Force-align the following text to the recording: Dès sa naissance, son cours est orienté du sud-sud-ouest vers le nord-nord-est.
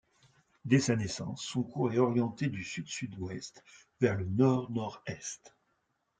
Dès 0.65 0.79
sa 0.79 0.95
naissance, 0.95 1.43
son 1.43 1.61
cours 1.61 1.93
est 1.93 1.99
orienté 1.99 2.47
du 2.49 2.63
sud-sud-ouest 2.63 3.63
vers 3.99 4.15
le 4.17 4.25
nord-nord-est. 4.25 5.55